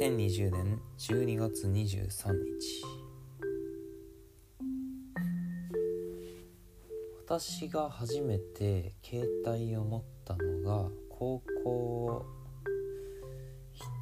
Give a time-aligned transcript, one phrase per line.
[0.00, 2.84] 2020年12月23日。
[7.26, 12.24] 私が初めて携帯を持ったのが高校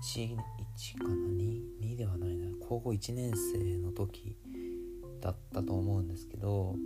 [0.04, 2.50] 1 1かな？2, 2ではないな。
[2.68, 4.36] 高校1年生の時
[5.22, 6.76] だったと思うんですけど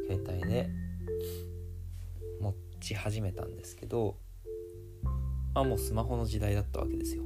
[0.08, 0.70] 携帯で
[2.40, 4.18] 持ち始めたんですけど
[5.54, 7.24] まあもうスマホの時代だったわけですよ。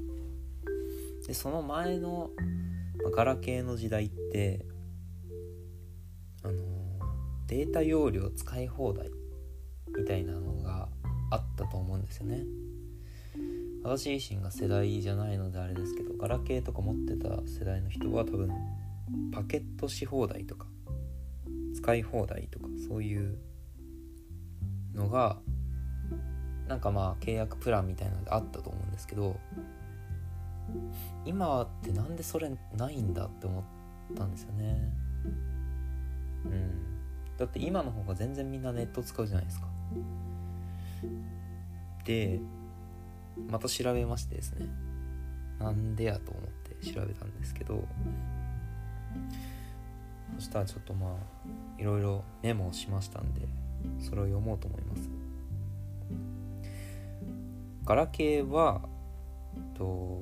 [1.28, 2.32] でその前の、
[3.04, 4.66] ま、ガラケーの時代って
[6.42, 6.54] あの、
[7.48, 9.12] データ容量使い放題
[9.96, 10.88] みたいなのが
[11.32, 12.46] あったと思うんですよね。
[13.84, 18.52] 私自身が世代じゃないのであれですけどガラケーとか持ってた世代の人は多分
[19.32, 20.68] パケットし放題とか
[21.76, 23.38] 使い放題とかそういう
[24.94, 25.40] のが
[26.68, 29.40] なんかまあ契約プランみたいなのであったと思うんですけど
[31.26, 33.64] 今ってなんでそれないんだって思っ
[34.16, 34.92] たんですよね。
[36.46, 36.72] うん。
[37.38, 39.68] だって今の方が全然みんなネット使うじゃないですか。
[42.06, 42.40] で
[43.50, 44.68] また調べましてですね。
[45.60, 47.84] なんでやと思って調べたんですけど
[50.36, 53.42] そしたらちょっとまあいろいろメモをしましたんで
[54.00, 55.10] それを読もうと思います。
[57.86, 58.82] ガラケーは
[59.74, 60.22] と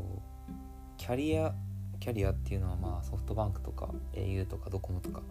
[0.98, 1.54] キャリア
[2.00, 5.22] キャリアっていうのはまあソフトバンクとか au とかドコモとか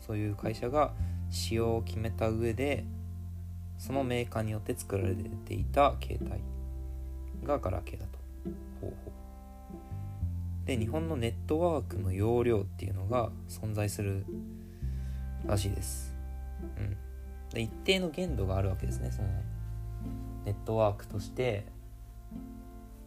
[0.00, 0.92] そういう会社が
[1.30, 2.84] 使用を決めた上で
[3.78, 8.18] そのメーカーによって作られていた携帯がガラケーだと。
[8.80, 9.13] ほうほう。
[10.66, 14.24] で日本のネットワークの容量っていうのが存在する
[15.46, 16.14] らしいです。
[16.78, 16.96] うん。
[17.50, 19.10] で一定の限度があるわけですね。
[19.10, 19.28] その
[20.44, 21.66] ネットワークとして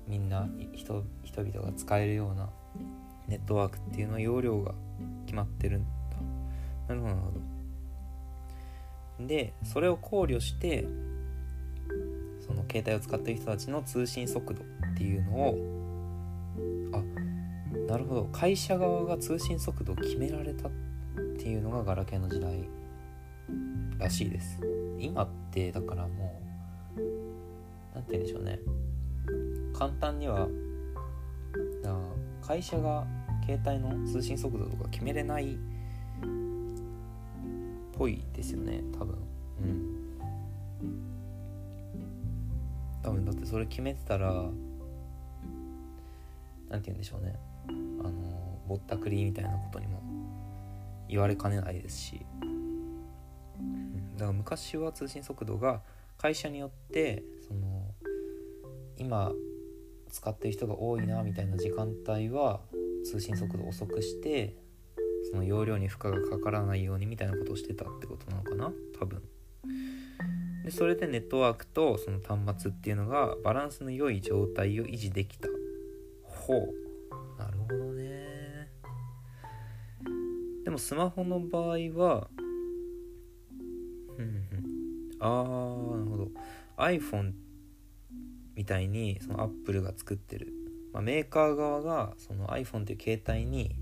[0.08, 2.50] みんな人人々が使えるような
[3.28, 4.74] ネットワークっていうのは容量が
[5.26, 5.88] 決まってるんだ。
[6.88, 7.32] なるほどなるほ
[9.20, 9.26] ど。
[9.28, 10.88] でそれを考慮して
[12.46, 14.66] その携帯を使ってる人たちの通信速度っ
[14.96, 15.78] ていうのを
[16.94, 17.02] あ
[17.88, 18.26] なるほど。
[18.26, 20.72] 会社側が通信速度を決められたっ
[21.38, 22.68] ていうのがガラケーの時代
[23.98, 24.60] らしいです。
[25.00, 26.42] 今ってだからも
[26.98, 27.02] う
[27.96, 28.60] 何て言うんでしょうね。
[29.74, 30.48] 簡単には
[32.42, 33.06] 会社が
[33.46, 35.58] 携帯の通信速度とか決めれないっ
[37.94, 38.82] ぽいですよね。
[38.98, 39.18] 多分。
[39.62, 39.98] うん。
[43.04, 44.50] 多分だってそれ決めてたら
[46.70, 47.36] 何て言うんでしょうね。
[47.70, 47.72] あ
[48.04, 50.02] のぼったくりみたいなことにも
[51.08, 52.26] 言われかねないですし。
[54.16, 55.82] だから昔は通信速度が
[56.18, 57.86] 会社によってその
[58.98, 59.32] 今
[60.10, 62.62] 使ってる人が多いなみたいな時間帯は
[63.06, 64.56] 通信速度遅くして
[65.30, 68.72] その容量に負荷がかからないようにみたいなことをしてたってことなのかな？
[69.00, 69.22] 多分。
[70.64, 75.48] でそれでネットワークとその端末っていうのがバランスの良い状態を維持できた。
[76.48, 77.38] ほう。
[77.38, 78.72] なるほどね。
[80.64, 82.30] でもスマホの場合は
[84.18, 84.48] うんうん。
[85.20, 86.28] あーなるほど。
[86.78, 87.34] iPhone
[88.56, 90.54] みたいにそのアップルが作ってる、
[90.94, 93.76] まあ、メーカー側がその iPhone という携帯に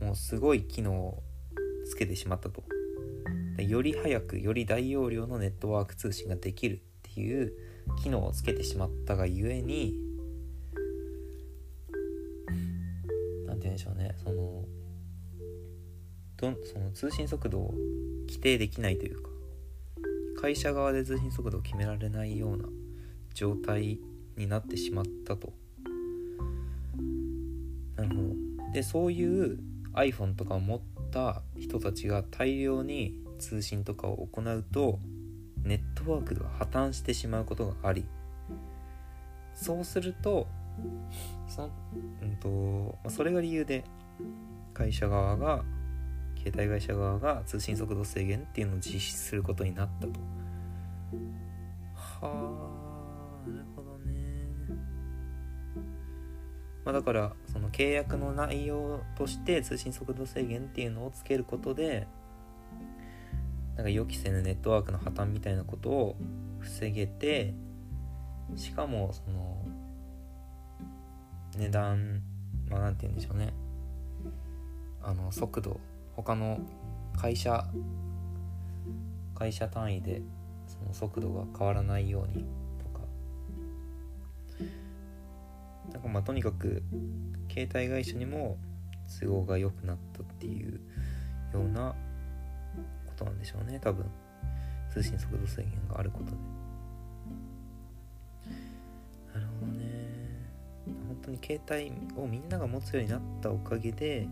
[0.00, 1.22] もうすごい機能を
[1.86, 2.64] つけてしまったと。
[3.58, 6.78] より早くより大容量のネットワーク通信ができるっ
[7.14, 7.52] ていう
[8.02, 9.94] 機能をつけてしまったがゆえに
[13.84, 14.14] しょうね。
[14.22, 14.64] その
[16.36, 17.74] どその通信速度を
[18.26, 19.30] 規定できないというか
[20.40, 22.64] 会社側で通信速度を決められないような
[23.34, 23.98] 状態
[24.36, 25.52] になってしまったと。
[27.96, 28.72] なるほど。
[28.72, 29.58] でそういう
[29.94, 34.98] iPhone とかを持った人たちが大量に通信とかを行うと
[35.62, 38.04] ネットワークが破綻してしまうことがあり
[39.54, 40.48] そうすると
[41.46, 41.70] そ,、
[42.22, 43.84] うんと、それが理由で
[44.72, 45.64] 会社側が
[46.36, 50.20] 携帯会社側が通信速度制限っていうのを実施することになったと。
[52.20, 52.80] は
[53.46, 54.14] あなるほどね。
[56.84, 62.06] まあ、だからその契約の内容として通信速度制限っていうのをつけることで
[63.76, 66.16] なんか予期せぬネットワークの破綻みたいなことを
[66.60, 67.54] 防げて
[68.54, 69.64] しかもその
[71.58, 72.22] 値段
[72.68, 73.52] まあ何て言うんでしょうね。
[75.02, 75.80] あの速度。
[76.16, 76.60] 他の
[77.16, 77.66] 会社
[79.34, 80.22] 会社単位で
[80.66, 82.44] その速度が変わらないように
[82.78, 83.00] とか。
[85.92, 86.82] なんかまあとにかく
[87.50, 88.58] 携帯会社にも
[89.20, 90.80] 都合が良くなったっていう
[91.52, 91.94] ような
[93.06, 94.06] ことなんでしょうね多分。
[94.92, 96.53] 通信速度制限があることで。
[101.24, 101.92] 当に携帯
[102.22, 104.28] をみんなが持つようになったおかげで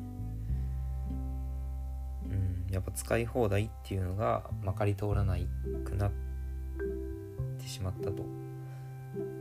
[2.25, 5.37] うんやっぱ使い放題っていうのがまかり通らな
[5.85, 6.13] くなっ
[7.59, 8.23] てしまったと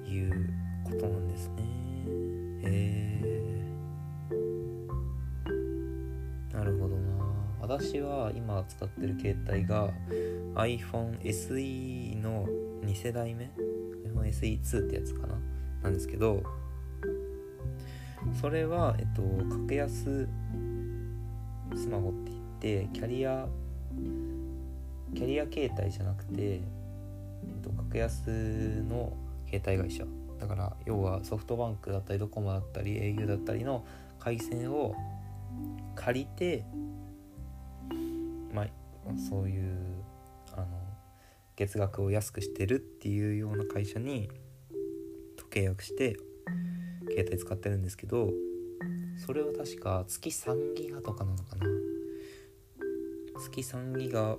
[0.07, 0.49] いう
[0.83, 1.63] ことなんですね。
[2.63, 3.41] へえ
[6.53, 7.01] なるほどな。
[7.61, 9.89] 私は今使ってる携帯が
[10.55, 12.45] iPhone SE の
[12.83, 13.49] 2世代目
[14.05, 15.39] ？iPhone SE2 ってやつかな？
[15.83, 16.43] なんですけど
[18.39, 20.27] それはえっと格安
[21.75, 23.47] スマホって言ってキャリア
[25.13, 28.27] キャリア携帯じゃなくて、えっと、格安
[28.87, 29.13] の
[29.49, 30.05] 携帯会社。
[30.39, 33.85] だから要はソフトバンクだったりドコモだったり au だったりの
[34.19, 34.95] 回線を
[35.93, 36.65] 借りて
[38.51, 38.67] まあ
[39.29, 40.03] そういう
[40.53, 40.65] あの
[41.55, 44.29] 月額を安くしてるっていうような会社に
[45.37, 46.17] と契約して
[47.11, 48.31] 携帯使ってるんですけど
[49.25, 51.65] それは確か月3ギガとかなのかな。
[53.39, 54.37] 月3ギガ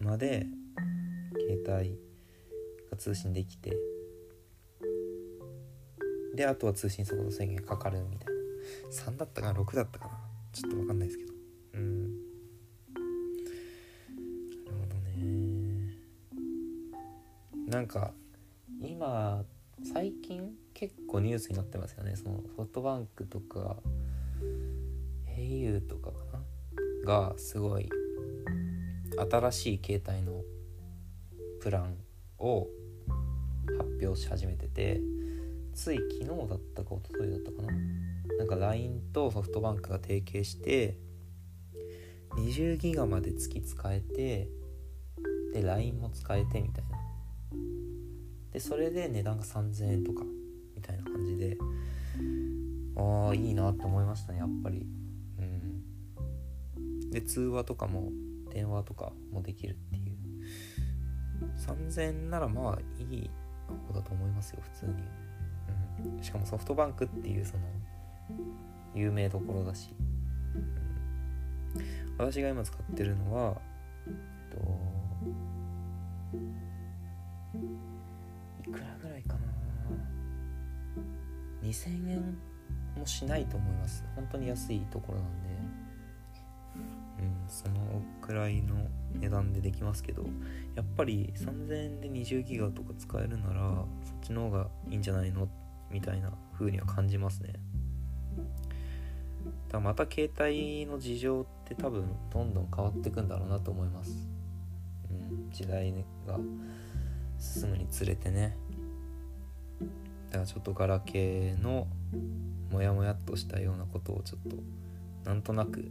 [0.00, 0.46] まで
[1.32, 1.98] 携帯
[2.90, 3.76] が通信できて
[6.34, 8.32] であとは通信速度制限かかるみたいな。
[9.12, 10.12] 3だったかな？6だったかな？
[10.52, 11.32] ちょっと分かんないですけど。
[11.74, 12.02] うん。
[12.02, 12.08] な
[14.66, 15.96] るほどね。
[17.66, 18.12] なんか
[18.80, 19.44] 今
[19.82, 22.14] 最近結構ニュースになってますよね。
[22.16, 23.76] そのソフトバンクとか
[25.36, 26.44] au とかかな？
[27.04, 27.88] がすごい
[29.30, 30.42] 新しい携帯の
[31.60, 31.96] プラン
[32.38, 32.68] を
[33.78, 35.00] 発表し始めてて
[35.74, 37.72] つい昨日だったか一昨日だったかな？
[38.38, 40.98] なんか LINE とソフトバンクが提携して
[42.36, 44.48] 20ギガまで月使えて
[45.52, 46.99] で LINE も使えてみたいな。
[48.52, 50.24] でそれで値段が3000円とか
[50.74, 51.56] みたいな感じで
[52.96, 54.86] ああいいなって思いましたねやっぱり。
[55.38, 57.10] うん。
[57.10, 58.10] で通話とかも
[58.52, 60.20] 電話とかもできるっていう。
[61.56, 63.30] 3000円ならまあいい
[63.88, 64.92] 方だと思いますよ普通に、
[66.16, 67.62] うん、しかもソフトバンクっていうその
[68.94, 69.90] 有名どころだし、
[70.54, 71.86] うん、
[72.18, 73.56] 私が今使ってるのは
[74.06, 74.14] えっ
[74.50, 74.58] と
[81.70, 82.38] 2000円
[82.96, 84.04] もしないと思います。
[84.14, 85.48] 本当に安いところなんで。
[87.20, 90.24] うんそのくらいの値段でできますけど。
[90.74, 95.48] やっぱり3000円で20ギガとか使えるならそっちの方がいいんじゃないの？
[95.90, 97.52] みたいな風には感じますね。
[99.68, 104.28] だまた携帯の事情って多分どんどん変わっていくんだろうなと思います、
[105.10, 105.92] うん、時代
[106.26, 106.38] が
[107.38, 108.56] 進むにつれてね。
[110.30, 111.86] だからちょっとガラケーの
[112.70, 114.56] モヤモヤっとしたようなことをちょっと
[115.28, 115.90] なんとなく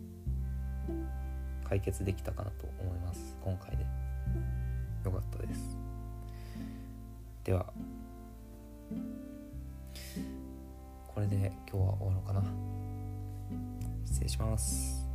[1.67, 3.37] 解決できたかなと思います。
[3.43, 3.85] 今回で。
[5.05, 5.77] よかったです。
[7.43, 7.65] では
[11.07, 12.43] これで今日は終わろうかな。
[14.05, 15.08] 失礼します。